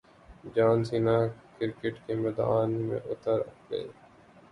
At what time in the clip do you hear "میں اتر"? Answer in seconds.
2.87-3.39